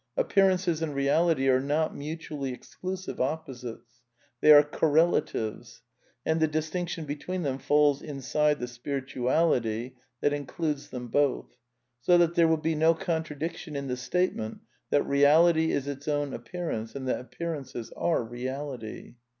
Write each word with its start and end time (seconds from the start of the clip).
Appearances 0.17 0.81
and 0.81 0.95
reality 0.95 1.47
are 1.47 1.59
not 1.59 1.95
mutually 1.95 2.51
exclusive 2.51 3.21
opposites. 3.21 4.01
They 4.41 4.51
are 4.51 4.63
correlatives; 4.63 5.83
and 6.25 6.39
the 6.39 6.47
distinction 6.47 7.05
between 7.05 7.43
them 7.43 7.59
falls 7.59 8.01
Vinside 8.01 8.57
the" 8.57 8.65
spirituality" 8.77 9.97
that 10.21 10.33
includes 10.33 10.89
them 10.89 11.09
both; 11.09 11.55
so 11.99 12.17
that. 12.17 12.31
^ 12.31 12.33
there 12.33 12.47
will 12.47 12.57
be 12.57 12.73
no 12.73 12.95
contradiction 12.95 13.75
in 13.75 13.89
the 13.89 13.95
statement 13.95 14.61
that 14.89 15.03
Beality 15.03 15.67
is 15.69 15.87
its 15.87 16.07
own 16.07 16.33
appearance, 16.33 16.95
and 16.95 17.07
that 17.07 17.19
appearances 17.19 17.91
are 17.95 18.23
reality. 18.23 19.17